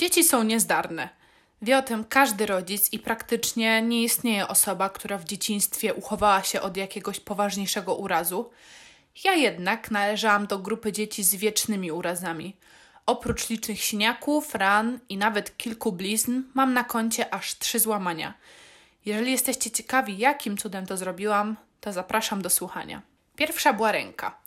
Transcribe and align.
Dzieci 0.00 0.24
są 0.24 0.42
niezdarne. 0.42 1.08
Wie 1.62 1.78
o 1.78 1.82
tym 1.82 2.04
każdy 2.04 2.46
rodzic 2.46 2.92
i 2.92 2.98
praktycznie 2.98 3.82
nie 3.82 4.02
istnieje 4.02 4.48
osoba, 4.48 4.88
która 4.88 5.18
w 5.18 5.24
dzieciństwie 5.24 5.94
uchowała 5.94 6.42
się 6.42 6.60
od 6.60 6.76
jakiegoś 6.76 7.20
poważniejszego 7.20 7.94
urazu. 7.94 8.50
Ja 9.24 9.34
jednak 9.34 9.90
należałam 9.90 10.46
do 10.46 10.58
grupy 10.58 10.92
dzieci 10.92 11.22
z 11.22 11.34
wiecznymi 11.34 11.92
urazami. 11.92 12.56
Oprócz 13.06 13.48
licznych 13.48 13.82
siniaków, 13.82 14.54
ran 14.54 14.98
i 15.08 15.16
nawet 15.16 15.56
kilku 15.56 15.92
blizn, 15.92 16.42
mam 16.54 16.72
na 16.72 16.84
koncie 16.84 17.34
aż 17.34 17.58
trzy 17.58 17.78
złamania. 17.78 18.34
Jeżeli 19.04 19.32
jesteście 19.32 19.70
ciekawi, 19.70 20.18
jakim 20.18 20.56
cudem 20.56 20.86
to 20.86 20.96
zrobiłam, 20.96 21.56
to 21.80 21.92
zapraszam 21.92 22.42
do 22.42 22.50
słuchania. 22.50 23.02
Pierwsza 23.36 23.72
była 23.72 23.92
ręka. 23.92 24.38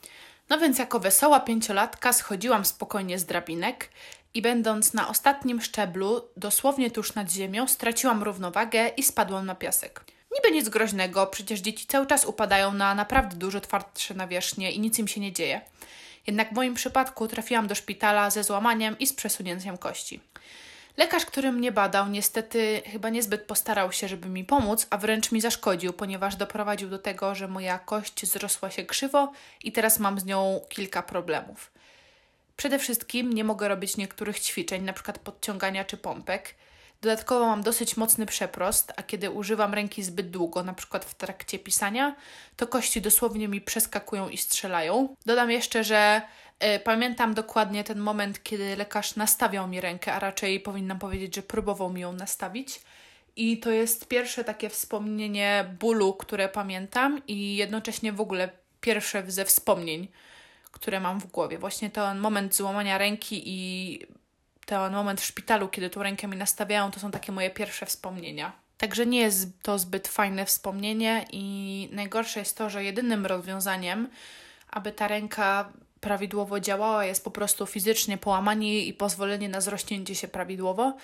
No 0.50 0.60
więc 0.60 0.80
jako 0.80 1.00
wesoła 1.00 1.40
pięciolatka 1.40 2.14
schodziłam 2.14 2.66
spokojnie 2.66 3.20
z 3.20 3.26
drabinek 3.26 3.90
i 4.34 4.42
będąc 4.42 4.94
na 4.94 5.10
ostatnim 5.10 5.62
szczeblu, 5.62 6.22
dosłownie 6.38 6.92
tuż 6.92 7.16
nad 7.16 7.32
ziemią, 7.32 7.68
straciłam 7.68 8.24
równowagę 8.24 8.88
i 8.88 9.04
spadłam 9.04 9.46
na 9.46 9.56
piasek. 9.56 10.04
Niby 10.36 10.56
nic 10.56 10.70
groźnego, 10.70 11.28
przecież 11.28 11.60
dzieci 11.60 11.88
cały 11.88 12.08
czas 12.08 12.26
upadają 12.26 12.74
na 12.74 12.96
naprawdę 12.96 13.36
dużo 13.36 13.62
twardsze 13.62 14.14
nawierzchnie 14.14 14.72
i 14.72 14.80
nic 14.80 15.00
im 15.00 15.08
się 15.08 15.22
nie 15.22 15.34
dzieje. 15.34 15.62
Jednak 16.28 16.50
w 16.50 16.56
moim 16.56 16.74
przypadku 16.74 17.28
trafiłam 17.28 17.68
do 17.68 17.76
szpitala 17.76 18.30
ze 18.30 18.44
złamaniem 18.44 19.00
i 19.00 19.08
z 19.08 19.14
przesunięciem 19.14 19.78
kości. 19.78 20.20
Lekarz, 20.98 21.26
który 21.26 21.52
mnie 21.52 21.72
badał, 21.72 22.10
niestety 22.10 22.82
chyba 22.86 23.10
niezbyt 23.10 23.42
postarał 23.42 23.92
się, 23.92 24.08
żeby 24.08 24.30
mi 24.30 24.44
pomóc, 24.44 24.88
a 24.90 24.98
wręcz 24.98 25.32
mi 25.32 25.42
zaszkodził, 25.42 25.94
ponieważ 25.94 26.36
doprowadził 26.36 26.90
do 26.90 27.00
tego, 27.00 27.36
że 27.36 27.48
moja 27.48 27.80
kość 27.80 28.26
zrosła 28.26 28.72
się 28.72 28.86
krzywo 28.86 29.32
i 29.64 29.72
teraz 29.72 30.00
mam 30.00 30.20
z 30.20 30.26
nią 30.26 30.62
kilka 30.70 31.04
problemów. 31.04 31.72
Przede 32.56 32.80
wszystkim 32.80 33.34
nie 33.34 33.44
mogę 33.44 33.68
robić 33.68 33.98
niektórych 33.98 34.40
ćwiczeń, 34.40 34.82
np. 34.82 35.14
podciągania 35.24 35.86
czy 35.86 35.98
pompek. 35.98 36.56
Dodatkowo 37.02 37.46
mam 37.46 37.64
dosyć 37.64 37.98
mocny 37.98 38.26
przeprost, 38.26 38.94
a 38.96 39.04
kiedy 39.04 39.32
używam 39.32 39.74
ręki 39.74 40.04
zbyt 40.04 40.30
długo, 40.30 40.60
np. 40.60 41.00
w 41.00 41.16
trakcie 41.16 41.60
pisania, 41.60 42.16
to 42.56 42.68
kości 42.68 43.02
dosłownie 43.02 43.48
mi 43.48 43.62
przeskakują 43.62 44.30
i 44.30 44.38
strzelają. 44.38 45.16
Dodam 45.26 45.52
jeszcze, 45.52 45.84
że 45.84 46.22
y, 46.64 46.80
pamiętam 46.80 47.34
dokładnie 47.34 47.84
ten 47.84 48.00
moment, 48.00 48.44
kiedy 48.44 48.76
lekarz 48.76 49.16
nastawiał 49.16 49.68
mi 49.68 49.82
rękę, 49.82 50.14
a 50.14 50.20
raczej 50.20 50.60
powinnam 50.60 51.00
powiedzieć, 51.00 51.36
że 51.36 51.42
próbował 51.42 51.94
mi 51.94 52.02
ją 52.02 52.14
nastawić. 52.14 52.82
I 53.36 53.58
to 53.58 53.72
jest 53.72 54.08
pierwsze 54.08 54.44
takie 54.44 54.70
wspomnienie 54.70 55.76
bólu, 55.80 56.14
które 56.14 56.50
pamiętam, 56.50 57.22
i 57.28 57.56
jednocześnie 57.56 58.14
w 58.14 58.22
ogóle 58.22 58.50
pierwsze 58.82 59.24
ze 59.28 59.46
wspomnień, 59.46 60.08
które 60.74 61.00
mam 61.00 61.20
w 61.20 61.26
głowie. 61.26 61.58
Właśnie 61.58 61.90
ten 61.90 62.20
moment 62.20 62.56
złamania 62.56 62.98
ręki 62.98 63.42
i 63.46 64.00
ten 64.66 64.94
moment 64.94 65.22
w 65.22 65.26
szpitalu, 65.26 65.68
kiedy 65.68 65.90
tą 65.90 66.04
rękę 66.04 66.28
mi 66.28 66.38
nastawiają, 66.38 66.92
to 66.92 67.00
są 67.00 67.12
takie 67.12 67.32
moje 67.32 67.50
pierwsze 67.50 67.86
wspomnienia. 67.86 68.52
Także 68.78 69.06
nie 69.06 69.20
jest 69.20 69.62
to 69.62 69.80
zbyt 69.80 70.08
fajne 70.08 70.46
wspomnienie 70.46 71.26
i 71.32 71.90
najgorsze 71.92 72.40
jest 72.40 72.58
to, 72.58 72.70
że 72.70 72.84
jedynym 72.84 73.26
rozwiązaniem, 73.26 74.10
aby 74.70 74.92
ta 74.92 75.08
ręka 75.08 75.72
prawidłowo 76.02 76.60
działała, 76.60 77.06
jest 77.06 77.24
po 77.24 77.32
prostu 77.32 77.66
fizycznie 77.66 78.18
połamanie 78.18 78.86
i 78.86 78.94
pozwolenie 78.94 79.50
na 79.50 79.62
zrośnięcie 79.62 80.16
się 80.16 80.28
prawidłowo. 80.28 80.98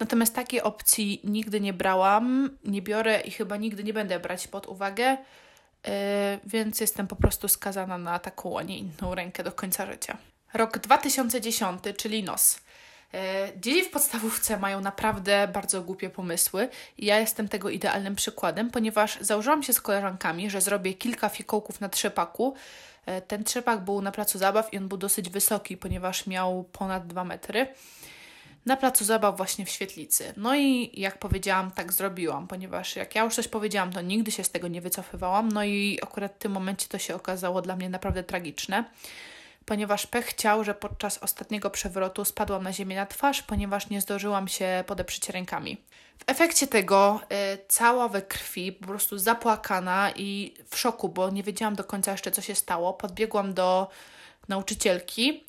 Natomiast 0.00 0.34
takiej 0.34 0.62
opcji 0.62 1.20
nigdy 1.24 1.60
nie 1.60 1.72
brałam, 1.72 2.50
nie 2.64 2.82
biorę 2.82 3.20
i 3.20 3.30
chyba 3.30 3.56
nigdy 3.56 3.84
nie 3.84 3.92
będę 3.92 4.20
brać 4.20 4.48
pod 4.48 4.66
uwagę, 4.66 5.16
więc 6.46 6.80
jestem 6.80 7.06
po 7.06 7.16
prostu 7.16 7.48
skazana 7.48 7.98
na 7.98 8.18
taką, 8.18 8.58
a 8.58 8.62
nie 8.62 8.78
inną 8.78 9.14
rękę 9.14 9.44
do 9.44 9.52
końca 9.52 9.86
życia. 9.86 10.16
Rok 10.54 10.78
2010, 10.78 11.80
czyli 11.96 12.22
nos. 12.22 12.60
E, 13.14 13.48
dzieci 13.60 13.82
w 13.82 13.90
podstawówce 13.90 14.56
mają 14.56 14.80
naprawdę 14.80 15.48
bardzo 15.52 15.82
głupie 15.82 16.10
pomysły 16.10 16.68
i 16.98 17.06
ja 17.06 17.18
jestem 17.18 17.48
tego 17.48 17.70
idealnym 17.70 18.14
przykładem, 18.14 18.70
ponieważ 18.70 19.18
założyłam 19.20 19.62
się 19.62 19.72
z 19.72 19.80
koleżankami, 19.80 20.50
że 20.50 20.60
zrobię 20.60 20.94
kilka 20.94 21.28
fikołków 21.28 21.80
na 21.80 21.88
trzepaku. 21.88 22.54
E, 23.06 23.20
ten 23.20 23.44
trzepak 23.44 23.84
był 23.84 24.02
na 24.02 24.12
placu 24.12 24.38
zabaw 24.38 24.74
i 24.74 24.78
on 24.78 24.88
był 24.88 24.98
dosyć 24.98 25.30
wysoki, 25.30 25.76
ponieważ 25.76 26.26
miał 26.26 26.64
ponad 26.64 27.06
2 27.06 27.24
metry. 27.24 27.66
Na 28.66 28.76
placu 28.76 29.04
zabaw 29.04 29.36
właśnie 29.36 29.66
w 29.66 29.70
świetlicy. 29.70 30.34
No 30.36 30.56
i 30.56 30.90
jak 31.00 31.18
powiedziałam, 31.18 31.70
tak 31.70 31.92
zrobiłam, 31.92 32.48
ponieważ 32.48 32.96
jak 32.96 33.14
ja 33.14 33.24
już 33.24 33.34
coś 33.34 33.48
powiedziałam, 33.48 33.92
to 33.92 34.00
nigdy 34.00 34.30
się 34.30 34.44
z 34.44 34.50
tego 34.50 34.68
nie 34.68 34.80
wycofywałam. 34.80 35.48
No 35.48 35.64
i 35.64 35.98
akurat 36.02 36.34
w 36.34 36.38
tym 36.38 36.52
momencie 36.52 36.88
to 36.88 36.98
się 36.98 37.14
okazało 37.14 37.62
dla 37.62 37.76
mnie 37.76 37.88
naprawdę 37.88 38.24
tragiczne 38.24 38.84
ponieważ 39.66 40.06
pech 40.06 40.26
chciał, 40.26 40.64
że 40.64 40.74
podczas 40.74 41.18
ostatniego 41.18 41.70
przewrotu 41.70 42.24
spadłam 42.24 42.62
na 42.62 42.72
ziemię 42.72 42.96
na 42.96 43.06
twarz, 43.06 43.42
ponieważ 43.42 43.90
nie 43.90 44.00
zdążyłam 44.00 44.48
się 44.48 44.84
podeprzeć 44.86 45.28
rękami. 45.28 45.76
W 46.18 46.22
efekcie 46.26 46.66
tego 46.66 47.20
y, 47.54 47.58
cała 47.68 48.08
we 48.08 48.22
krwi, 48.22 48.72
po 48.72 48.86
prostu 48.86 49.18
zapłakana 49.18 50.10
i 50.16 50.54
w 50.70 50.78
szoku, 50.78 51.08
bo 51.08 51.30
nie 51.30 51.42
wiedziałam 51.42 51.74
do 51.74 51.84
końca 51.84 52.12
jeszcze, 52.12 52.30
co 52.30 52.42
się 52.42 52.54
stało, 52.54 52.94
podbiegłam 52.94 53.54
do 53.54 53.88
nauczycielki 54.48 55.44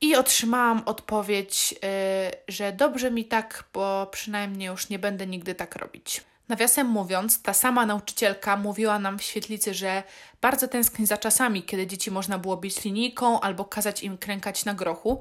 i 0.00 0.16
otrzymałam 0.16 0.82
odpowiedź, 0.86 1.74
y, 1.74 2.52
że 2.52 2.72
dobrze 2.72 3.10
mi 3.10 3.24
tak, 3.24 3.64
bo 3.72 4.06
przynajmniej 4.06 4.68
już 4.68 4.88
nie 4.88 4.98
będę 4.98 5.26
nigdy 5.26 5.54
tak 5.54 5.76
robić. 5.76 6.20
Nawiasem 6.48 6.86
mówiąc, 6.86 7.42
ta 7.42 7.54
sama 7.54 7.86
nauczycielka 7.86 8.56
mówiła 8.56 8.98
nam 8.98 9.18
w 9.18 9.22
świetlicy, 9.22 9.74
że 9.74 10.02
bardzo 10.40 10.68
tęskni 10.68 11.06
za 11.06 11.18
czasami, 11.18 11.62
kiedy 11.62 11.86
dzieci 11.86 12.10
można 12.10 12.38
było 12.38 12.56
bić 12.56 12.84
linijką 12.84 13.40
albo 13.40 13.64
kazać 13.64 14.02
im 14.02 14.18
krękać 14.18 14.64
na 14.64 14.74
grochu. 14.74 15.20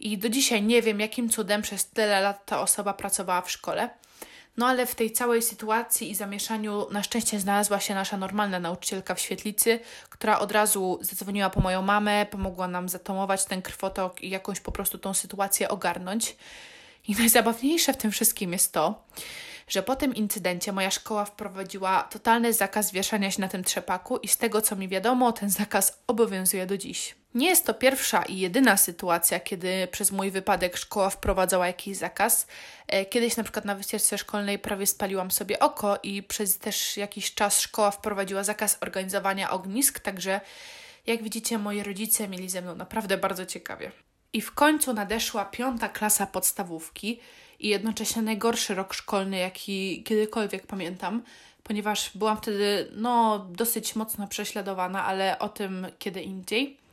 I 0.00 0.18
do 0.18 0.28
dzisiaj 0.28 0.62
nie 0.62 0.82
wiem, 0.82 1.00
jakim 1.00 1.28
cudem 1.28 1.62
przez 1.62 1.90
tyle 1.90 2.20
lat 2.20 2.46
ta 2.46 2.60
osoba 2.60 2.94
pracowała 2.94 3.42
w 3.42 3.50
szkole. 3.50 3.90
No 4.58 4.66
ale 4.66 4.86
w 4.86 4.94
tej 4.94 5.12
całej 5.12 5.42
sytuacji 5.42 6.10
i 6.10 6.14
zamieszaniu 6.14 6.86
na 6.90 7.02
szczęście 7.02 7.40
znalazła 7.40 7.80
się 7.80 7.94
nasza 7.94 8.16
normalna 8.16 8.60
nauczycielka 8.60 9.14
w 9.14 9.20
świetlicy, 9.20 9.80
która 10.10 10.38
od 10.38 10.52
razu 10.52 10.98
zadzwoniła 11.00 11.50
po 11.50 11.60
moją 11.60 11.82
mamę, 11.82 12.26
pomogła 12.30 12.68
nam 12.68 12.88
zatomować 12.88 13.44
ten 13.44 13.62
krwotok 13.62 14.22
i 14.22 14.30
jakąś 14.30 14.60
po 14.60 14.72
prostu 14.72 14.98
tą 14.98 15.14
sytuację 15.14 15.68
ogarnąć. 15.68 16.36
I 17.08 17.14
najzabawniejsze 17.14 17.92
w 17.92 17.96
tym 17.96 18.10
wszystkim 18.10 18.52
jest 18.52 18.72
to, 18.72 19.04
że 19.68 19.82
po 19.82 19.96
tym 19.96 20.14
incydencie 20.14 20.72
moja 20.72 20.90
szkoła 20.90 21.24
wprowadziła 21.24 22.02
totalny 22.02 22.52
zakaz 22.52 22.92
wieszania 22.92 23.30
się 23.30 23.40
na 23.40 23.48
tym 23.48 23.64
trzepaku 23.64 24.16
i 24.16 24.28
z 24.28 24.36
tego 24.38 24.62
co 24.62 24.76
mi 24.76 24.88
wiadomo, 24.88 25.32
ten 25.32 25.50
zakaz 25.50 26.02
obowiązuje 26.06 26.66
do 26.66 26.78
dziś. 26.78 27.14
Nie 27.38 27.48
jest 27.48 27.66
to 27.66 27.74
pierwsza 27.74 28.22
i 28.22 28.38
jedyna 28.38 28.76
sytuacja, 28.76 29.40
kiedy 29.40 29.88
przez 29.90 30.12
mój 30.12 30.30
wypadek 30.30 30.76
szkoła 30.76 31.10
wprowadzała 31.10 31.66
jakiś 31.66 31.96
zakaz. 31.96 32.46
E, 32.88 33.04
kiedyś 33.04 33.36
na 33.36 33.42
przykład 33.42 33.64
na 33.64 33.74
wycieczce 33.74 34.18
szkolnej 34.18 34.58
prawie 34.58 34.86
spaliłam 34.86 35.30
sobie 35.30 35.58
oko 35.58 35.98
i 36.02 36.22
przez 36.22 36.58
też 36.58 36.96
jakiś 36.96 37.34
czas 37.34 37.60
szkoła 37.60 37.90
wprowadziła 37.90 38.44
zakaz 38.44 38.78
organizowania 38.80 39.50
ognisk, 39.50 40.00
także 40.00 40.40
jak 41.06 41.22
widzicie 41.22 41.58
moi 41.58 41.82
rodzice 41.82 42.28
mieli 42.28 42.50
ze 42.50 42.62
mną 42.62 42.74
naprawdę 42.74 43.18
bardzo 43.18 43.46
ciekawie. 43.46 43.92
I 44.32 44.40
w 44.40 44.54
końcu 44.54 44.92
nadeszła 44.92 45.44
piąta 45.44 45.88
klasa 45.88 46.26
podstawówki 46.26 47.20
i 47.58 47.68
jednocześnie 47.68 48.22
najgorszy 48.22 48.74
rok 48.74 48.94
szkolny, 48.94 49.38
jaki 49.38 50.02
kiedykolwiek 50.02 50.66
pamiętam, 50.66 51.22
ponieważ 51.62 52.10
byłam 52.14 52.36
wtedy 52.36 52.88
no, 52.92 53.38
dosyć 53.38 53.96
mocno 53.96 54.28
prześladowana, 54.28 55.04
ale 55.04 55.38
o 55.38 55.48
tym 55.48 55.86
kiedy 55.98 56.22
indziej. 56.22 56.87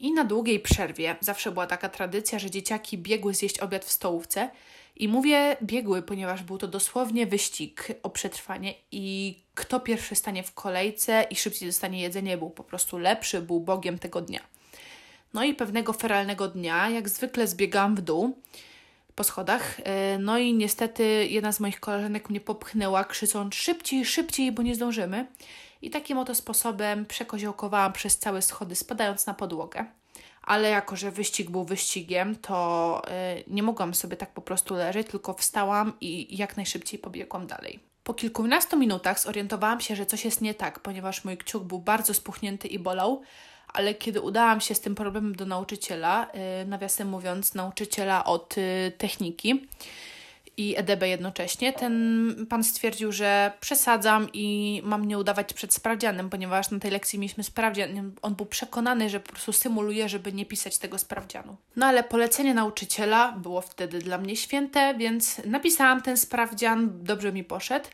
I 0.00 0.12
na 0.12 0.24
długiej 0.24 0.60
przerwie 0.60 1.16
zawsze 1.20 1.52
była 1.52 1.66
taka 1.66 1.88
tradycja, 1.88 2.38
że 2.38 2.50
dzieciaki 2.50 2.98
biegły 2.98 3.34
zjeść 3.34 3.58
obiad 3.58 3.84
w 3.84 3.90
stołówce. 3.90 4.50
I 4.96 5.08
mówię 5.08 5.56
biegły, 5.62 6.02
ponieważ 6.02 6.42
był 6.42 6.58
to 6.58 6.68
dosłownie 6.68 7.26
wyścig 7.26 7.88
o 8.02 8.10
przetrwanie 8.10 8.74
i 8.92 9.36
kto 9.54 9.80
pierwszy 9.80 10.14
stanie 10.14 10.42
w 10.42 10.54
kolejce 10.54 11.26
i 11.30 11.36
szybciej 11.36 11.68
dostanie 11.68 12.00
jedzenie, 12.00 12.38
był 12.38 12.50
po 12.50 12.64
prostu 12.64 12.98
lepszy, 12.98 13.42
był 13.42 13.60
bogiem 13.60 13.98
tego 13.98 14.20
dnia. 14.20 14.40
No 15.34 15.44
i 15.44 15.54
pewnego 15.54 15.92
feralnego 15.92 16.48
dnia, 16.48 16.90
jak 16.90 17.08
zwykle 17.08 17.46
zbiegałam 17.46 17.96
w 17.96 18.00
dół 18.00 18.38
po 19.14 19.24
schodach. 19.24 19.80
E, 19.84 20.18
no 20.18 20.38
i 20.38 20.54
niestety 20.54 21.26
jedna 21.30 21.52
z 21.52 21.60
moich 21.60 21.80
koleżanek 21.80 22.30
mnie 22.30 22.40
popchnęła, 22.40 23.04
krzycząc 23.04 23.54
szybciej, 23.54 24.04
szybciej, 24.04 24.52
bo 24.52 24.62
nie 24.62 24.74
zdążymy. 24.74 25.26
I 25.82 25.90
takim 25.90 26.18
oto 26.18 26.34
sposobem 26.34 27.06
przekoziołkowałam 27.06 27.92
przez 27.92 28.18
całe 28.18 28.42
schody, 28.42 28.74
spadając 28.74 29.26
na 29.26 29.34
podłogę. 29.34 29.84
Ale 30.42 30.70
jako, 30.70 30.96
że 30.96 31.10
wyścig 31.10 31.50
był 31.50 31.64
wyścigiem, 31.64 32.36
to 32.36 33.02
yy, 33.36 33.44
nie 33.46 33.62
mogłam 33.62 33.94
sobie 33.94 34.16
tak 34.16 34.30
po 34.30 34.40
prostu 34.42 34.74
leżeć, 34.74 35.06
tylko 35.08 35.34
wstałam 35.34 35.92
i 36.00 36.36
jak 36.36 36.56
najszybciej 36.56 36.98
pobiegłam 36.98 37.46
dalej. 37.46 37.80
Po 38.04 38.14
kilkunastu 38.14 38.78
minutach 38.78 39.20
zorientowałam 39.20 39.80
się, 39.80 39.96
że 39.96 40.06
coś 40.06 40.24
jest 40.24 40.40
nie 40.40 40.54
tak, 40.54 40.80
ponieważ 40.80 41.24
mój 41.24 41.36
kciuk 41.36 41.64
był 41.64 41.78
bardzo 41.78 42.14
spuchnięty 42.14 42.68
i 42.68 42.78
bolał, 42.78 43.22
ale 43.68 43.94
kiedy 43.94 44.20
udałam 44.20 44.60
się 44.60 44.74
z 44.74 44.80
tym 44.80 44.94
problemem 44.94 45.36
do 45.36 45.46
nauczyciela, 45.46 46.30
yy, 46.34 46.66
nawiasem 46.66 47.08
mówiąc, 47.08 47.54
nauczyciela 47.54 48.24
od 48.24 48.56
yy, 48.56 48.92
techniki, 48.98 49.68
i 50.60 50.74
EDB 50.76 51.02
jednocześnie, 51.02 51.72
ten 51.72 52.46
pan 52.48 52.64
stwierdził, 52.64 53.12
że 53.12 53.52
przesadzam 53.60 54.28
i 54.32 54.80
mam 54.84 55.04
nie 55.04 55.18
udawać 55.18 55.54
przed 55.54 55.74
sprawdzianem, 55.74 56.30
ponieważ 56.30 56.70
na 56.70 56.78
tej 56.78 56.90
lekcji 56.90 57.18
mieliśmy 57.18 57.44
sprawdzian. 57.44 58.12
On 58.22 58.34
był 58.34 58.46
przekonany, 58.46 59.10
że 59.10 59.20
po 59.20 59.32
prostu 59.32 59.52
symuluje, 59.52 60.08
żeby 60.08 60.32
nie 60.32 60.46
pisać 60.46 60.78
tego 60.78 60.98
sprawdzianu. 60.98 61.56
No 61.76 61.86
ale 61.86 62.04
polecenie 62.04 62.54
nauczyciela 62.54 63.32
było 63.32 63.60
wtedy 63.60 63.98
dla 63.98 64.18
mnie 64.18 64.36
święte, 64.36 64.94
więc 64.98 65.40
napisałam 65.44 66.02
ten 66.02 66.16
sprawdzian, 66.16 67.04
dobrze 67.04 67.32
mi 67.32 67.44
poszedł. 67.44 67.88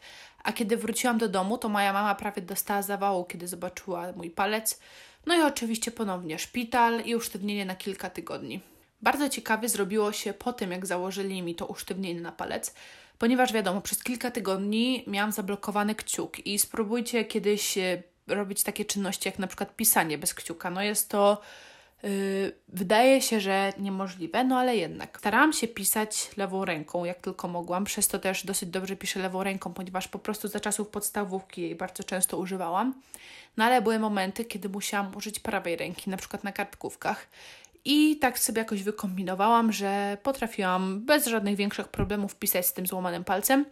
A 0.45 0.53
kiedy 0.53 0.77
wróciłam 0.77 1.19
do 1.19 1.29
domu, 1.29 1.59
to 1.59 1.69
moja 1.69 1.93
mama 1.93 2.15
prawie 2.15 2.43
dostała 2.43 2.83
zawału, 2.83 3.25
kiedy 3.25 3.49
zobaczyła 3.49 4.13
mój 4.17 4.31
palec. 4.31 4.81
No 5.27 5.35
i 5.35 5.41
oczywiście 5.41 5.91
ponownie 5.91 6.39
szpital 6.39 7.01
i 7.05 7.17
usztywnienie 7.17 7.65
na 7.65 7.77
kilka 7.77 8.11
tygodni. 8.11 8.61
Bardzo 9.07 9.29
ciekawie 9.29 9.69
zrobiło 9.69 10.13
się 10.13 10.33
po 10.33 10.53
tym, 10.53 10.71
jak 10.71 10.87
założyli 10.87 11.43
mi 11.43 11.55
to 11.55 11.67
usztywnienie 11.67 12.21
na 12.21 12.33
palec, 12.33 12.75
ponieważ 13.19 13.53
wiadomo, 13.53 13.81
przez 13.81 14.03
kilka 14.03 14.31
tygodni 14.31 15.05
miałam 15.07 15.33
zablokowany 15.33 15.95
kciuk 15.95 16.47
i 16.47 16.59
spróbujcie 16.59 17.25
kiedyś 17.25 17.79
e, 17.79 18.03
robić 18.27 18.63
takie 18.63 18.85
czynności, 18.85 19.29
jak 19.29 19.39
na 19.39 19.47
przykład 19.47 19.77
pisanie 19.77 20.19
bez 20.19 20.35
kciuka. 20.35 20.71
No 20.71 20.83
jest 20.83 21.09
to 21.09 21.41
Yy, 22.03 22.53
wydaje 22.69 23.23
się, 23.23 23.41
że 23.41 23.73
niemożliwe, 23.79 24.45
no 24.45 24.59
ale 24.59 24.77
jednak. 24.77 25.19
Starałam 25.19 25.53
się 25.53 25.69
pisać 25.69 26.31
lewą 26.37 26.65
ręką, 26.65 27.05
jak 27.05 27.21
tylko 27.21 27.49
mogłam, 27.49 27.85
przez 27.85 28.09
to 28.09 28.19
też 28.19 28.47
dosyć 28.47 28.69
dobrze 28.69 28.97
piszę 28.97 29.21
lewą 29.21 29.43
ręką, 29.43 29.75
ponieważ 29.75 30.09
po 30.09 30.19
prostu 30.19 30.49
za 30.49 30.61
czasów 30.61 30.89
podstawówki 30.89 31.63
jej 31.63 31.75
bardzo 31.75 32.05
często 32.05 32.39
używałam. 32.39 32.95
No 33.57 33.65
ale 33.65 33.83
były 33.83 33.99
momenty, 33.99 34.45
kiedy 34.45 34.69
musiałam 34.69 35.17
użyć 35.17 35.41
prawej 35.41 35.77
ręki, 35.77 36.11
na 36.11 36.17
przykład 36.17 36.45
na 36.45 36.53
kartkówkach. 36.53 37.27
I 37.89 38.17
tak 38.17 38.39
sobie 38.39 38.59
jakoś 38.59 38.83
wykombinowałam, 38.83 39.73
że 39.73 40.19
potrafiłam 40.23 41.01
bez 41.01 41.27
żadnych 41.27 41.57
większych 41.57 41.89
problemów 41.89 42.35
pisać 42.35 42.67
z 42.67 42.73
tym 42.73 42.87
złamanym 42.87 43.25
palcem. 43.25 43.65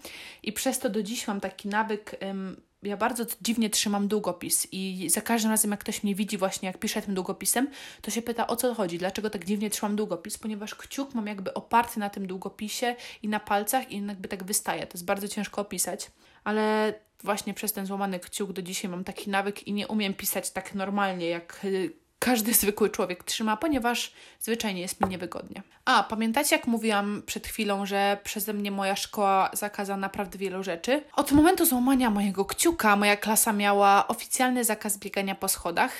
I 0.43 0.53
przez 0.53 0.79
to 0.79 0.91
do 0.91 1.03
dziś 1.03 1.27
mam 1.27 1.41
taki 1.41 1.69
nawyk. 1.69 2.17
Ym, 2.23 2.61
ja 2.83 2.97
bardzo 2.97 3.25
dziwnie 3.43 3.71
trzymam 3.71 4.09
długopis 4.09 4.69
i 4.73 5.11
za 5.11 5.21
każdym 5.21 5.51
razem, 5.51 5.71
jak 5.71 5.81
ktoś 5.81 6.03
mnie 6.03 6.15
widzi 6.15 6.39
właśnie, 6.39 6.67
jak 6.67 6.79
piszę 6.79 7.03
tym 7.03 7.15
długopisem, 7.15 7.69
to 8.03 8.11
się 8.11 8.23
pyta, 8.23 8.47
o 8.47 8.57
co 8.57 8.75
chodzi, 8.75 8.99
dlaczego 8.99 9.31
tak 9.31 9.45
dziwnie 9.45 9.71
trzymam 9.71 9.97
długopis, 9.97 10.39
ponieważ 10.39 10.75
kciuk 10.75 11.15
mam 11.15 11.27
jakby 11.27 11.55
oparty 11.55 12.01
na 12.01 12.11
tym 12.11 12.27
długopisie 12.27 12.97
i 13.23 13.29
na 13.29 13.41
palcach 13.41 13.93
i 13.93 14.07
jakby 14.07 14.29
tak 14.29 14.45
wystaje. 14.45 14.87
To 14.87 14.95
jest 14.95 15.05
bardzo 15.05 15.29
ciężko 15.29 15.61
opisać, 15.61 16.11
ale 16.45 16.95
właśnie 17.23 17.55
przez 17.55 17.73
ten 17.73 17.87
złamany 17.87 18.21
kciuk 18.21 18.53
do 18.53 18.63
dzisiaj 18.63 18.91
mam 18.91 19.05
taki 19.05 19.31
nawyk 19.31 19.69
i 19.69 19.73
nie 19.73 19.89
umiem 19.89 20.15
pisać 20.15 20.51
tak 20.51 20.75
normalnie, 20.75 21.29
jak 21.29 21.61
y, 21.65 22.04
każdy 22.25 22.55
zwykły 22.55 22.91
człowiek 22.91 23.25
trzyma, 23.25 23.57
ponieważ 23.57 24.13
zwyczajnie 24.41 24.81
jest 24.81 25.01
mi 25.01 25.09
niewygodnie. 25.09 25.63
A, 25.85 26.03
pamiętacie, 26.03 26.57
jak 26.57 26.67
mówiłam 26.67 27.23
przed 27.27 27.47
chwilą, 27.47 27.87
że 27.87 28.19
przeze 28.25 28.53
mnie 28.53 28.71
moja 28.71 28.97
szkoła 28.97 29.51
zakaza 29.53 29.97
naprawdę 29.97 30.39
wielu 30.39 30.63
rzeczy? 30.63 31.03
Od 31.17 31.33
momentu 31.33 31.67
złamania 31.67 32.11
mojego 32.11 32.45
kciuka 32.45 32.97
moja 32.97 33.17
klasa 33.17 33.53
miała 33.53 34.09
oficjalny 34.09 34.65
zakaz 34.65 34.99
biegania 34.99 35.35
po 35.35 35.49
schodach. 35.49 35.93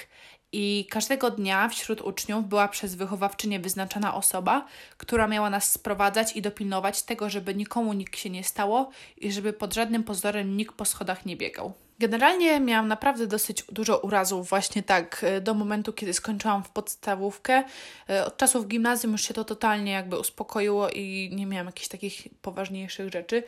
I 0.53 0.87
każdego 0.91 1.31
dnia 1.31 1.69
wśród 1.69 2.01
uczniów 2.01 2.49
była 2.49 2.69
przez 2.69 2.95
wychowawczynię 2.95 3.61
wyznaczona 3.61 4.15
osoba, 4.15 4.67
która 4.97 5.27
miała 5.27 5.51
nas 5.51 5.73
sprowadzać 5.73 6.37
i 6.37 6.43
dopilnować 6.43 7.03
tego, 7.03 7.31
żeby 7.31 7.55
nikomu 7.55 7.93
nikt 7.93 8.19
się 8.19 8.31
nie 8.31 8.45
stało 8.45 8.91
i 9.17 9.33
żeby 9.33 9.53
pod 9.53 9.75
żadnym 9.75 10.05
pozorem 10.05 10.57
nikt 10.57 10.75
po 10.75 10.85
schodach 10.85 11.27
nie 11.27 11.37
biegał. 11.37 11.75
Generalnie 11.99 12.61
miałam 12.61 12.89
naprawdę 12.89 13.27
dosyć 13.27 13.63
dużo 13.63 13.99
urazów 13.99 14.49
właśnie 14.49 14.83
tak 14.83 15.25
e, 15.25 15.41
do 15.41 15.55
momentu, 15.55 15.93
kiedy 15.93 16.13
skończyłam 16.13 16.65
w 16.65 16.69
podstawówkę. 16.69 17.65
E, 18.11 18.27
od 18.27 18.37
czasów 18.37 18.69
gimnazjum 18.69 19.13
już 19.13 19.23
się 19.23 19.35
to 19.35 19.45
totalnie 19.45 19.93
jakby 19.93 20.19
uspokoiło 20.19 20.91
i 20.91 21.31
nie 21.33 21.47
miałam 21.47 21.67
jakichś 21.67 21.89
takich 21.89 22.29
poważniejszych 22.43 23.13
rzeczy. 23.13 23.43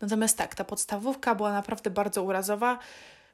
Natomiast 0.00 0.38
tak, 0.38 0.54
ta 0.54 0.64
podstawówka 0.64 1.34
była 1.34 1.52
naprawdę 1.52 1.90
bardzo 1.90 2.22
urazowa 2.22 2.78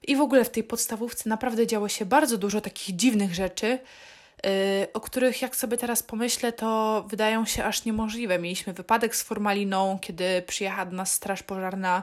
i 0.03 0.17
w 0.17 0.21
ogóle 0.21 0.45
w 0.45 0.51
tej 0.51 0.65
podstawówce 0.65 1.29
naprawdę 1.29 1.67
działo 1.67 1.89
się 1.89 2.07
bardzo 2.07 2.39
dużo 2.39 2.61
takich 2.61 2.97
dziwnych 2.97 3.35
rzeczy, 3.35 3.79
o 4.93 5.01
których 5.01 5.43
jak 5.43 5.57
sobie 5.57 5.77
teraz 5.77 6.03
pomyślę, 6.03 6.53
to 6.53 7.05
wydają 7.09 7.47
się 7.47 7.65
aż 7.65 7.85
niemożliwe. 7.85 8.39
Mieliśmy 8.39 8.73
wypadek 8.73 9.17
z 9.17 9.23
formaliną, 9.23 9.99
kiedy 10.03 10.43
przyjechała 10.43 10.87
do 10.87 10.97
nas 10.97 11.13
straż 11.13 11.43
pożarna. 11.43 12.03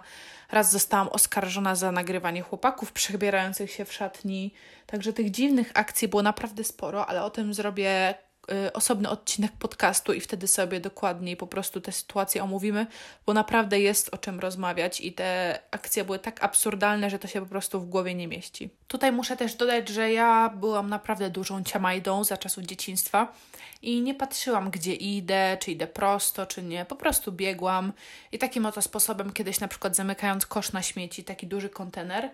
Raz 0.51 0.71
zostałam 0.71 1.07
oskarżona 1.07 1.75
za 1.75 1.91
nagrywanie 1.91 2.41
chłopaków 2.41 2.91
przebierających 2.91 3.71
się 3.71 3.85
w 3.85 3.93
szatni. 3.93 4.53
Także 4.85 5.13
tych 5.13 5.31
dziwnych 5.31 5.71
akcji 5.73 6.07
było 6.07 6.23
naprawdę 6.23 6.63
sporo, 6.63 7.05
ale 7.05 7.23
o 7.23 7.29
tym 7.29 7.53
zrobię 7.53 8.13
Y, 8.13 8.32
osobny 8.73 9.09
odcinek 9.09 9.51
podcastu 9.51 10.13
i 10.13 10.21
wtedy 10.21 10.47
sobie 10.47 10.79
dokładniej 10.79 11.37
po 11.37 11.47
prostu 11.47 11.81
te 11.81 11.91
sytuacje 11.91 12.43
omówimy, 12.43 12.87
bo 13.25 13.33
naprawdę 13.33 13.79
jest 13.79 14.13
o 14.13 14.17
czym 14.17 14.39
rozmawiać 14.39 15.01
i 15.01 15.13
te 15.13 15.59
akcje 15.71 16.03
były 16.03 16.19
tak 16.19 16.43
absurdalne, 16.43 17.09
że 17.09 17.19
to 17.19 17.27
się 17.27 17.41
po 17.41 17.45
prostu 17.45 17.79
w 17.79 17.89
głowie 17.89 18.15
nie 18.15 18.27
mieści. 18.27 18.69
Tutaj 18.87 19.11
muszę 19.11 19.37
też 19.37 19.55
dodać, 19.55 19.89
że 19.89 20.11
ja 20.11 20.49
byłam 20.55 20.89
naprawdę 20.89 21.29
dużą 21.29 21.63
ciamajdą 21.63 22.23
za 22.23 22.37
czasów 22.37 22.63
dzieciństwa 22.63 23.33
i 23.81 24.01
nie 24.01 24.15
patrzyłam, 24.15 24.71
gdzie 24.71 24.93
idę, 24.93 25.57
czy 25.59 25.71
idę 25.71 25.87
prosto, 25.87 26.45
czy 26.45 26.63
nie. 26.63 26.85
Po 26.85 26.95
prostu 26.95 27.31
biegłam 27.31 27.93
i 28.31 28.39
takim 28.39 28.65
oto 28.65 28.81
sposobem 28.81 29.33
kiedyś 29.33 29.59
na 29.59 29.67
przykład 29.67 29.95
zamykając 29.95 30.45
kosz 30.45 30.71
na 30.71 30.81
śmieci, 30.81 31.23
taki 31.23 31.47
duży 31.47 31.69
kontener, 31.69 32.29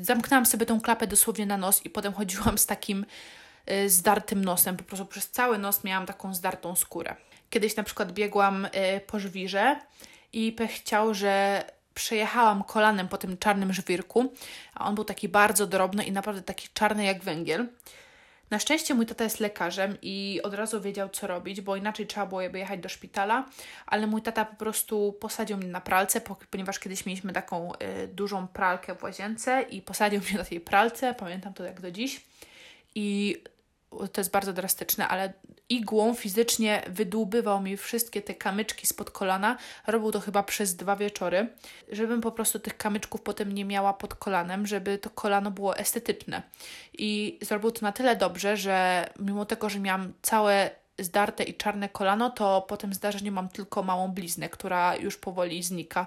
zamknęłam 0.00 0.46
sobie 0.46 0.66
tą 0.66 0.80
klapę 0.80 1.06
dosłownie 1.06 1.46
na 1.46 1.56
nos 1.56 1.86
i 1.86 1.90
potem 1.90 2.12
chodziłam 2.12 2.58
z 2.58 2.66
takim 2.66 3.06
Y, 3.06 3.41
zdartym 3.86 4.44
nosem. 4.44 4.76
Po 4.76 4.84
prostu 4.84 5.06
przez 5.06 5.30
cały 5.30 5.58
nos 5.58 5.84
miałam 5.84 6.06
taką 6.06 6.34
zdartą 6.34 6.76
skórę. 6.76 7.16
Kiedyś 7.50 7.76
na 7.76 7.82
przykład 7.82 8.12
biegłam 8.12 8.64
y, 8.64 8.70
po 9.06 9.18
żwirze 9.18 9.80
i 10.32 10.52
pech 10.52 10.70
chciał, 10.70 11.14
że 11.14 11.64
przejechałam 11.94 12.64
kolanem 12.64 13.08
po 13.08 13.18
tym 13.18 13.38
czarnym 13.38 13.72
żwirku, 13.72 14.32
a 14.74 14.86
on 14.86 14.94
był 14.94 15.04
taki 15.04 15.28
bardzo 15.28 15.66
drobny 15.66 16.04
i 16.04 16.12
naprawdę 16.12 16.42
taki 16.42 16.68
czarny 16.74 17.04
jak 17.04 17.22
węgiel. 17.22 17.68
Na 18.50 18.58
szczęście 18.58 18.94
mój 18.94 19.06
tata 19.06 19.24
jest 19.24 19.40
lekarzem 19.40 19.96
i 20.02 20.40
od 20.42 20.54
razu 20.54 20.80
wiedział, 20.80 21.08
co 21.08 21.26
robić, 21.26 21.60
bo 21.60 21.76
inaczej 21.76 22.06
trzeba 22.06 22.26
było 22.26 22.40
jechać 22.40 22.80
do 22.80 22.88
szpitala, 22.88 23.48
ale 23.86 24.06
mój 24.06 24.22
tata 24.22 24.44
po 24.44 24.56
prostu 24.56 25.12
posadził 25.20 25.56
mnie 25.56 25.68
na 25.68 25.80
pralce, 25.80 26.20
ponieważ 26.50 26.78
kiedyś 26.78 27.06
mieliśmy 27.06 27.32
taką 27.32 27.72
y, 27.74 28.08
dużą 28.08 28.48
pralkę 28.48 28.94
w 28.94 29.02
łazience 29.02 29.62
i 29.70 29.82
posadził 29.82 30.20
mnie 30.28 30.38
na 30.38 30.44
tej 30.44 30.60
pralce, 30.60 31.14
pamiętam 31.14 31.54
to 31.54 31.64
jak 31.64 31.80
do 31.80 31.90
dziś. 31.90 32.24
I 32.94 33.36
to 34.12 34.20
jest 34.20 34.30
bardzo 34.30 34.52
drastyczne, 34.52 35.08
ale 35.08 35.32
igłą 35.68 36.14
fizycznie 36.14 36.82
wydłubywał 36.86 37.60
mi 37.60 37.76
wszystkie 37.76 38.22
te 38.22 38.34
kamyczki 38.34 38.86
spod 38.86 39.10
kolana. 39.10 39.56
Robił 39.86 40.12
to 40.12 40.20
chyba 40.20 40.42
przez 40.42 40.76
dwa 40.76 40.96
wieczory, 40.96 41.48
żebym 41.92 42.20
po 42.20 42.32
prostu 42.32 42.58
tych 42.58 42.76
kamyczków 42.76 43.20
potem 43.20 43.52
nie 43.52 43.64
miała 43.64 43.92
pod 43.92 44.14
kolanem, 44.14 44.66
żeby 44.66 44.98
to 44.98 45.10
kolano 45.10 45.50
było 45.50 45.76
estetyczne. 45.76 46.42
I 46.92 47.38
zrobił 47.42 47.70
to 47.70 47.80
na 47.82 47.92
tyle 47.92 48.16
dobrze, 48.16 48.56
że 48.56 49.08
mimo 49.18 49.44
tego, 49.44 49.68
że 49.68 49.78
miałam 49.78 50.12
całe 50.22 50.70
zdarte 50.98 51.44
i 51.44 51.54
czarne 51.54 51.88
kolano, 51.88 52.30
to 52.30 52.62
po 52.62 52.76
tym 52.76 52.94
zdarzeniu 52.94 53.32
mam 53.32 53.48
tylko 53.48 53.82
małą 53.82 54.08
bliznę, 54.08 54.48
która 54.48 54.96
już 54.96 55.16
powoli 55.16 55.62
znika 55.62 56.06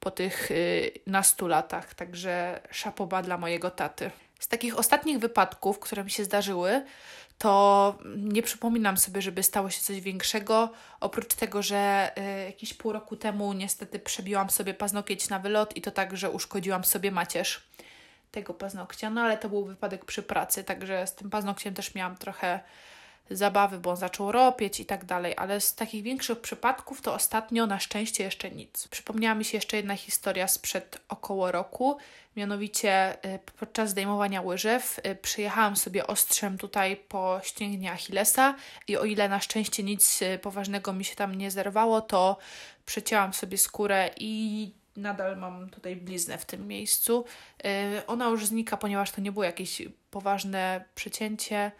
po 0.00 0.10
tych 0.10 0.50
y, 0.50 0.92
nastu 1.06 1.48
latach. 1.48 1.94
Także 1.94 2.60
szapoba 2.70 3.22
dla 3.22 3.38
mojego 3.38 3.70
taty. 3.70 4.10
Z 4.38 4.48
takich 4.48 4.78
ostatnich 4.78 5.18
wypadków, 5.18 5.78
które 5.78 6.04
mi 6.04 6.10
się 6.10 6.24
zdarzyły, 6.24 6.84
to 7.38 7.98
nie 8.16 8.42
przypominam 8.42 8.96
sobie, 8.96 9.22
żeby 9.22 9.42
stało 9.42 9.70
się 9.70 9.80
coś 9.80 10.00
większego. 10.00 10.70
Oprócz 11.00 11.34
tego, 11.34 11.62
że 11.62 12.12
y, 12.18 12.44
jakieś 12.44 12.74
pół 12.74 12.92
roku 12.92 13.16
temu 13.16 13.52
niestety 13.52 13.98
przebiłam 13.98 14.50
sobie 14.50 14.74
paznokieć 14.74 15.28
na 15.28 15.38
wylot 15.38 15.76
i 15.76 15.82
to 15.82 15.90
tak, 15.90 16.16
że 16.16 16.30
uszkodziłam 16.30 16.84
sobie 16.84 17.10
macierz 17.10 17.62
tego 18.30 18.54
paznokcia, 18.54 19.10
no 19.10 19.20
ale 19.20 19.38
to 19.38 19.48
był 19.48 19.64
wypadek 19.64 20.04
przy 20.04 20.22
pracy, 20.22 20.64
także 20.64 21.06
z 21.06 21.14
tym 21.14 21.30
paznokciem 21.30 21.74
też 21.74 21.94
miałam 21.94 22.16
trochę 22.16 22.60
zabawy, 23.30 23.78
bo 23.78 23.90
on 23.90 23.96
zaczął 23.96 24.32
ropieć 24.32 24.80
i 24.80 24.86
tak 24.86 25.04
dalej, 25.04 25.34
ale 25.36 25.60
z 25.60 25.74
takich 25.74 26.02
większych 26.02 26.40
przypadków 26.40 27.00
to 27.02 27.14
ostatnio 27.14 27.66
na 27.66 27.80
szczęście 27.80 28.24
jeszcze 28.24 28.50
nic. 28.50 28.88
Przypomniała 28.88 29.34
mi 29.34 29.44
się 29.44 29.56
jeszcze 29.56 29.76
jedna 29.76 29.96
historia 29.96 30.48
sprzed 30.48 31.00
około 31.08 31.52
roku, 31.52 31.98
mianowicie 32.36 33.24
y, 33.34 33.38
podczas 33.58 33.90
zdejmowania 33.90 34.42
łyżew 34.42 35.00
y, 35.06 35.16
przyjechałam 35.16 35.76
sobie 35.76 36.06
ostrzem 36.06 36.58
tutaj 36.58 36.96
po 36.96 37.40
ścięgnie 37.42 37.92
Achillesa 37.92 38.54
i 38.88 38.96
o 38.96 39.04
ile 39.04 39.28
na 39.28 39.40
szczęście 39.40 39.82
nic 39.82 40.22
y, 40.22 40.38
poważnego 40.38 40.92
mi 40.92 41.04
się 41.04 41.16
tam 41.16 41.34
nie 41.34 41.50
zerwało, 41.50 42.00
to 42.00 42.36
przecięłam 42.86 43.34
sobie 43.34 43.58
skórę 43.58 44.10
i 44.16 44.72
nadal 44.96 45.36
mam 45.36 45.70
tutaj 45.70 45.96
bliznę 45.96 46.38
w 46.38 46.44
tym 46.44 46.68
miejscu. 46.68 47.24
Ona 48.06 48.28
już 48.28 48.46
znika, 48.46 48.76
ponieważ 48.76 49.10
to 49.10 49.20
nie 49.20 49.32
było 49.32 49.44
jakieś 49.44 49.82
poważne 50.10 50.84
przecięcie, 50.94 51.72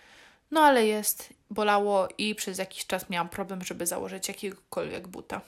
no 0.51 0.61
ale 0.61 0.87
jest, 0.87 1.29
bolało 1.51 2.09
i 2.19 2.35
przez 2.35 2.59
jakiś 2.59 2.87
czas 2.87 3.11
miałam 3.11 3.29
problem, 3.29 3.65
żeby 3.65 3.87
założyć 3.87 4.29
jakiegokolwiek 4.29 5.09
buta. 5.09 5.41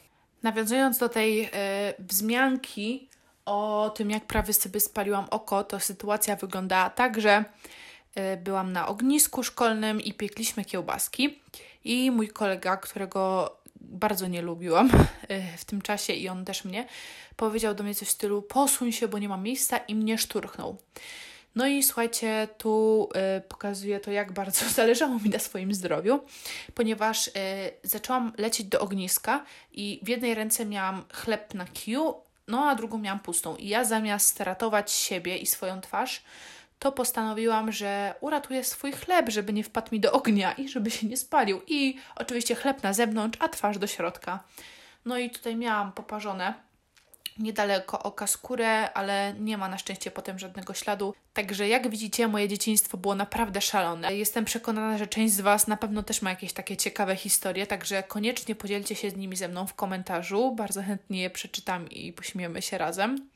Nawiązując 0.42 0.98
do 0.98 1.08
tej 1.08 1.44
y, 1.44 1.50
wzmianki 1.98 3.08
o 3.44 3.92
tym, 3.96 4.10
jak 4.10 4.26
prawie 4.26 4.52
sobie 4.52 4.80
spaliłam 4.80 5.26
oko, 5.30 5.64
to 5.64 5.80
sytuacja 5.80 6.36
wyglądała 6.36 6.90
tak, 6.90 7.20
że 7.20 7.44
y, 8.18 8.36
byłam 8.36 8.72
na 8.72 8.88
ognisku 8.88 9.42
szkolnym 9.42 10.00
i 10.00 10.14
piekliśmy 10.14 10.64
kiełbaski 10.64 11.38
i 11.84 12.10
mój 12.10 12.28
kolega, 12.28 12.76
którego 12.76 13.52
bardzo 13.80 14.26
nie 14.26 14.42
lubiłam 14.42 14.90
w 15.58 15.64
tym 15.64 15.82
czasie 15.82 16.12
i 16.12 16.28
on 16.28 16.44
też 16.44 16.64
mnie, 16.64 16.86
powiedział 17.36 17.74
do 17.74 17.84
mnie 17.84 17.94
coś 17.94 18.08
w 18.08 18.10
stylu 18.10 18.42
posuń 18.42 18.92
się, 18.92 19.08
bo 19.08 19.18
nie 19.18 19.28
ma 19.28 19.36
miejsca 19.36 19.78
i 19.78 19.94
mnie 19.94 20.18
szturchnął. 20.18 20.76
No 21.56 21.66
i 21.66 21.82
słuchajcie, 21.82 22.48
tu 22.58 23.08
y, 23.38 23.40
pokazuje 23.40 24.00
to, 24.00 24.10
jak 24.10 24.32
bardzo 24.32 24.68
zależało 24.75 25.18
mi 25.18 25.30
na 25.30 25.38
swoim 25.38 25.75
zdrowiu, 25.75 26.20
ponieważ 26.75 27.28
y, 27.28 27.30
zaczęłam 27.82 28.32
lecieć 28.38 28.66
do 28.66 28.80
ogniska 28.80 29.44
i 29.72 30.00
w 30.02 30.08
jednej 30.08 30.34
ręce 30.34 30.66
miałam 30.66 31.04
chleb 31.12 31.54
na 31.54 31.64
kiju, 31.64 32.14
no 32.48 32.64
a 32.64 32.75
drugą 32.75 32.98
miałam 32.98 33.20
pustą. 33.20 33.56
I 33.56 33.68
ja 33.68 33.84
zamiast 33.84 34.40
ratować 34.40 34.92
siebie 34.92 35.36
i 35.36 35.46
swoją 35.46 35.80
twarz, 35.80 36.22
to 36.78 36.92
postanowiłam, 36.92 37.72
że 37.72 38.14
uratuję 38.20 38.64
swój 38.64 38.92
chleb, 38.92 39.28
żeby 39.28 39.52
nie 39.52 39.64
wpadł 39.64 39.88
mi 39.92 40.00
do 40.00 40.12
ognia 40.12 40.52
i 40.52 40.68
żeby 40.68 40.90
się 40.90 41.06
nie 41.06 41.16
spalił. 41.16 41.60
I 41.66 41.96
oczywiście 42.16 42.54
chleb 42.54 42.82
na 42.82 42.92
zewnątrz, 42.92 43.38
a 43.40 43.48
twarz 43.48 43.78
do 43.78 43.86
środka. 43.86 44.44
No 45.04 45.18
i 45.18 45.30
tutaj 45.30 45.56
miałam 45.56 45.92
poparzone 45.92 46.54
niedaleko 47.38 48.02
oka 48.02 48.26
skórę, 48.26 48.92
ale 48.92 49.34
nie 49.38 49.58
ma 49.58 49.68
na 49.68 49.78
szczęście 49.78 50.10
potem 50.10 50.38
żadnego 50.38 50.74
śladu. 50.74 51.14
Także 51.32 51.68
jak 51.68 51.90
widzicie, 51.90 52.28
moje 52.28 52.48
dzieciństwo 52.48 52.96
było 52.96 53.14
naprawdę 53.14 53.60
szalone. 53.60 54.14
Jestem 54.14 54.44
przekonana, 54.44 54.98
że 54.98 55.06
część 55.06 55.34
z 55.34 55.40
Was 55.40 55.66
na 55.66 55.76
pewno 55.76 56.02
też 56.02 56.22
ma 56.22 56.30
jakieś 56.30 56.52
takie 56.52 56.76
ciekawe 56.76 57.16
historie, 57.16 57.66
także 57.66 58.02
koniecznie 58.02 58.54
podzielcie 58.54 58.94
się 58.94 59.10
z 59.10 59.16
nimi 59.16 59.36
ze 59.36 59.48
mną 59.48 59.66
w 59.66 59.74
komentarzu. 59.74 60.54
Bardzo 60.54 60.82
chętnie 60.82 61.22
je 61.22 61.30
przeczytam 61.30 61.90
i 61.90 62.12
pośmiemy 62.12 62.62
się 62.62 62.78
razem. 62.78 63.28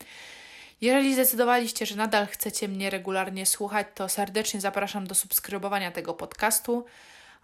Jeżeli 0.81 1.15
zdecydowaliście, 1.15 1.87
że 1.87 1.97
nadal 1.97 2.27
chcecie 2.27 2.69
mnie 2.69 2.91
regularnie 2.91 3.47
słuchać, 3.47 3.87
to 3.95 4.09
serdecznie 4.09 4.61
zapraszam 4.61 5.07
do 5.07 5.15
subskrybowania 5.15 5.91
tego 5.91 6.15
podcastu. 6.15 6.85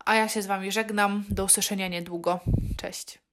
A 0.05 0.15
ja 0.15 0.29
się 0.29 0.43
z 0.43 0.47
Wami 0.47 0.73
żegnam. 0.73 1.25
Do 1.29 1.45
usłyszenia 1.45 1.89
niedługo. 1.89 2.41
Cześć. 2.77 3.26